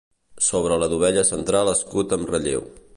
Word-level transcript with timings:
Sobre 0.45 0.79
la 0.83 0.89
dovella 0.95 1.25
central 1.31 1.73
escut 1.77 2.19
amb 2.19 2.35
relleu. 2.37 2.69